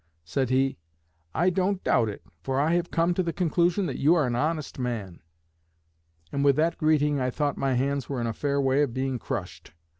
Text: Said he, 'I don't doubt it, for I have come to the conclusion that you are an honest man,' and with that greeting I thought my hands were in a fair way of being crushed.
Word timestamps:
Said 0.23 0.49
he, 0.49 0.79
'I 1.35 1.51
don't 1.51 1.83
doubt 1.83 2.09
it, 2.09 2.23
for 2.41 2.59
I 2.59 2.73
have 2.73 2.89
come 2.89 3.13
to 3.13 3.21
the 3.21 3.31
conclusion 3.31 3.85
that 3.85 3.99
you 3.99 4.15
are 4.15 4.25
an 4.25 4.35
honest 4.35 4.79
man,' 4.79 5.21
and 6.31 6.43
with 6.43 6.55
that 6.55 6.79
greeting 6.79 7.19
I 7.19 7.29
thought 7.29 7.55
my 7.55 7.75
hands 7.75 8.09
were 8.09 8.19
in 8.19 8.25
a 8.25 8.33
fair 8.33 8.59
way 8.59 8.81
of 8.81 8.95
being 8.95 9.19
crushed. 9.19 9.73